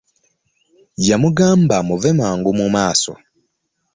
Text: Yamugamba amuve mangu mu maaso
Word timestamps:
Yamugamba 1.07 1.73
amuve 1.81 2.09
mangu 2.19 2.49
mu 2.59 2.65
maaso 2.73 3.11